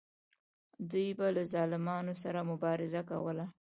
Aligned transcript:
دوی 0.91 1.09
به 1.17 1.27
له 1.35 1.43
ظالمانو 1.53 2.13
سره 2.23 2.39
مبارزه 2.51 3.01
کوله. 3.09 3.45